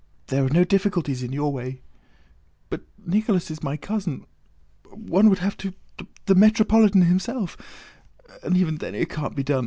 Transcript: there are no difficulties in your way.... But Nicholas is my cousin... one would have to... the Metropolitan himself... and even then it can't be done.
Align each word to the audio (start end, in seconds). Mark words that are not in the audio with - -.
there 0.27 0.45
are 0.45 0.49
no 0.49 0.63
difficulties 0.63 1.21
in 1.23 1.31
your 1.31 1.51
way.... 1.53 1.81
But 2.71 2.81
Nicholas 3.05 3.51
is 3.51 3.61
my 3.61 3.75
cousin... 3.77 4.25
one 4.89 5.29
would 5.29 5.37
have 5.39 5.55
to... 5.57 5.73
the 6.25 6.33
Metropolitan 6.35 7.03
himself... 7.03 7.55
and 8.43 8.55
even 8.57 8.77
then 8.77 8.95
it 8.95 9.09
can't 9.11 9.35
be 9.35 9.43
done. 9.43 9.59